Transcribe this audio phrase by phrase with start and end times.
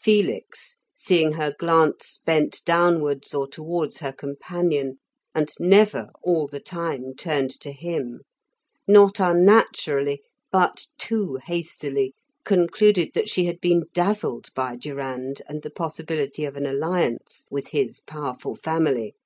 [0.00, 5.00] Felix, seeing her glance bent downwards or towards her companion,
[5.34, 8.20] and never all the time turned to him,
[8.86, 12.14] not unnaturally, but too hastily,
[12.44, 17.66] concluded that she had been dazzled by Durand and the possibility of an alliance with
[17.70, 19.16] his powerful family.